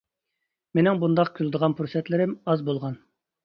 مېنىڭ 0.79 1.03
بۇنداق 1.03 1.31
كۈلىدىغان 1.41 1.77
پۇرسەتلىرىم 1.83 2.37
ئاز 2.39 2.69
بولغان. 2.71 3.01